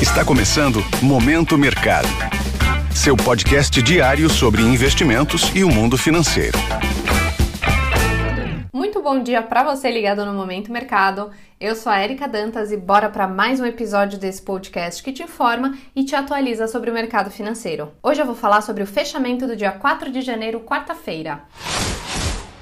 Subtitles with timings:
[0.00, 2.06] Está começando Momento Mercado.
[2.94, 6.58] Seu podcast diário sobre investimentos e o mundo financeiro.
[8.74, 11.30] Muito bom dia para você ligado no Momento Mercado.
[11.58, 15.22] Eu sou a Erika Dantas e bora para mais um episódio desse podcast que te
[15.22, 17.90] informa e te atualiza sobre o mercado financeiro.
[18.02, 21.40] Hoje eu vou falar sobre o fechamento do dia 4 de janeiro, quarta-feira.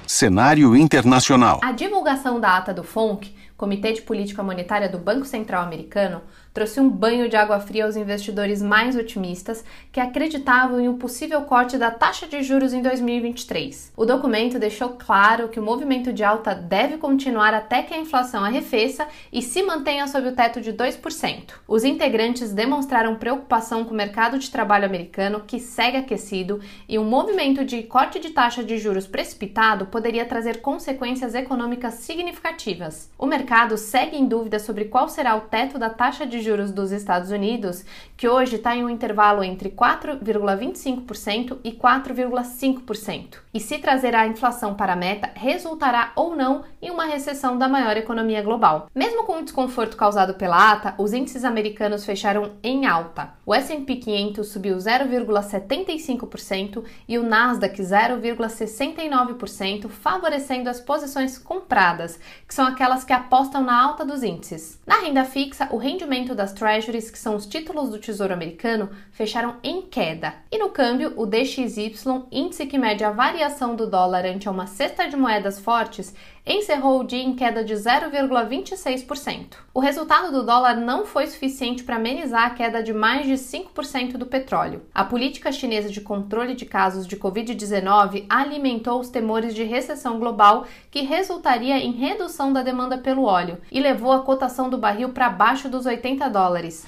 [0.06, 1.58] Cenário internacional.
[1.64, 6.22] A divulgação da ata do FONC, Comitê de Política Monetária do Banco Central Americano,
[6.52, 11.42] trouxe um banho de água fria aos investidores mais otimistas que acreditavam em um possível
[11.42, 13.92] corte da taxa de juros em 2023.
[13.96, 18.44] O documento deixou claro que o movimento de alta deve continuar até que a inflação
[18.44, 21.54] arrefeça e se mantenha sob o teto de 2%.
[21.66, 27.04] Os integrantes demonstraram preocupação com o mercado de trabalho americano, que segue aquecido, e um
[27.04, 33.10] movimento de corte de taxa de juros precipitado poderia trazer consequências econômicas significativas.
[33.18, 36.90] O mercado segue em dúvida sobre qual será o teto da taxa de juros dos
[36.90, 37.84] Estados Unidos,
[38.16, 43.36] que hoje está em um intervalo entre 4,25% e 4,5%.
[43.54, 47.68] E se trazer a inflação para a meta, resultará ou não em uma recessão da
[47.68, 48.88] maior economia global.
[48.92, 53.34] Mesmo com o desconforto causado pela ata, os índices americanos fecharam em alta.
[53.46, 62.66] O S&P 500 subiu 0,75% e o Nasdaq 0,69%, favorecendo as posições compradas, que são
[62.66, 64.80] aquelas que apostam na alta dos índices.
[64.86, 69.56] Na renda fixa, o rendimento das Treasuries, que são os títulos do Tesouro Americano, fecharam
[69.60, 70.34] em queda.
[70.52, 71.96] E no câmbio, o DXY,
[72.30, 76.14] índice que mede a variação do dólar ante uma cesta de moedas fortes,
[76.46, 79.56] encerrou o dia em queda de 0,26%.
[79.72, 84.18] O resultado do dólar não foi suficiente para amenizar a queda de mais de 5%
[84.18, 84.82] do petróleo.
[84.94, 90.66] A política chinesa de controle de casos de Covid-19 alimentou os temores de recessão global,
[90.90, 95.26] que resultaria em redução da demanda pelo óleo e levou a cotação do barril para
[95.26, 96.86] abaixo dos 80 dólares.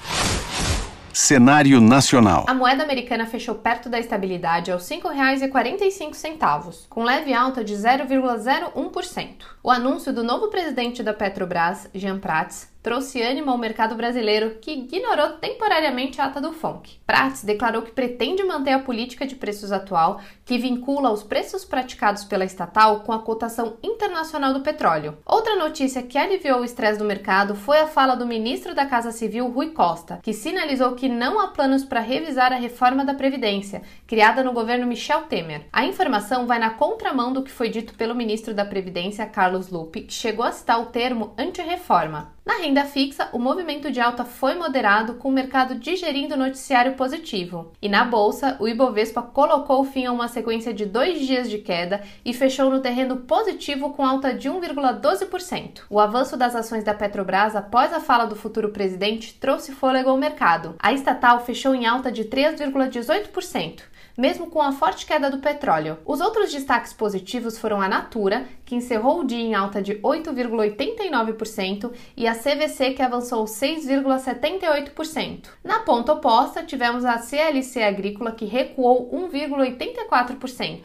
[1.18, 2.44] Cenário nacional.
[2.46, 9.28] A moeda americana fechou perto da estabilidade aos R$ 5,45, com leve alta de 0,01%.
[9.62, 14.70] O anúncio do novo presidente da Petrobras, Jean Prats, trouxe ânimo ao mercado brasileiro, que
[14.70, 17.00] ignorou temporariamente a ata do FONC.
[17.04, 22.22] Prats declarou que pretende manter a política de preços atual, que vincula os preços praticados
[22.22, 25.18] pela estatal com a cotação internacional do petróleo.
[25.26, 29.10] Outra notícia que aliviou o estresse do mercado foi a fala do ministro da Casa
[29.10, 33.82] Civil, Rui Costa, que sinalizou que não há planos para revisar a reforma da Previdência,
[34.06, 35.66] criada no governo Michel Temer.
[35.72, 40.02] A informação vai na contramão do que foi dito pelo ministro da Previdência, Carlos Lupe,
[40.02, 42.35] que chegou a citar o termo anti-reforma.
[42.46, 46.94] Na renda fixa, o movimento de alta foi moderado, com o mercado digerindo o noticiário
[46.94, 47.72] positivo.
[47.82, 52.04] E na bolsa, o Ibovespa colocou fim a uma sequência de dois dias de queda
[52.24, 55.80] e fechou no terreno positivo com alta de 1,12%.
[55.90, 60.16] O avanço das ações da Petrobras após a fala do futuro presidente trouxe fôlego ao
[60.16, 60.76] mercado.
[60.78, 63.82] A estatal fechou em alta de 3,18%
[64.16, 65.98] mesmo com a forte queda do petróleo.
[66.04, 71.92] Os outros destaques positivos foram a Natura, que encerrou o dia em alta de 8,89%,
[72.16, 75.48] e a CVC, que avançou 6,78%.
[75.64, 80.82] Na ponta oposta, tivemos a CLC Agrícola, que recuou 1,84%.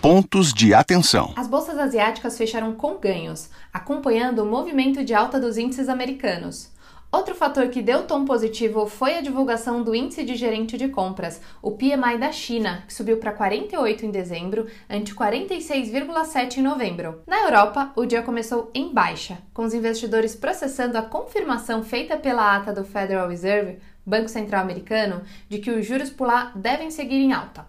[0.00, 1.32] Pontos de atenção.
[1.34, 6.70] As bolsas asiáticas fecharam com ganhos, acompanhando o movimento de alta dos índices americanos.
[7.16, 11.40] Outro fator que deu tom positivo foi a divulgação do índice de gerente de compras,
[11.62, 17.22] o PMI da China, que subiu para 48 em dezembro, ante 46,7 em novembro.
[17.26, 22.54] Na Europa, o dia começou em baixa, com os investidores processando a confirmação feita pela
[22.54, 27.16] ata do Federal Reserve, Banco Central Americano, de que os juros por lá devem seguir
[27.16, 27.64] em alta.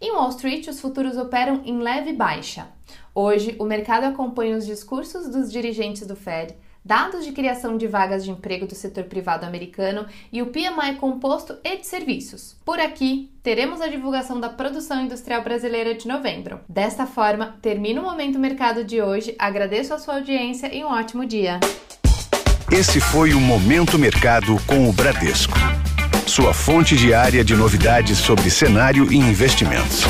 [0.00, 2.68] Em Wall Street, os futuros operam em leve baixa.
[3.12, 6.54] Hoje, o mercado acompanha os discursos dos dirigentes do Fed
[6.84, 11.56] dados de criação de vagas de emprego do setor privado americano e o PMI composto
[11.64, 12.56] e de serviços.
[12.64, 16.60] Por aqui, teremos a divulgação da produção industrial brasileira de novembro.
[16.68, 19.34] Desta forma, termina o Momento Mercado de hoje.
[19.38, 21.60] Agradeço a sua audiência e um ótimo dia.
[22.70, 25.58] Esse foi o Momento Mercado com o Bradesco.
[26.26, 30.04] Sua fonte diária de novidades sobre cenário e investimentos.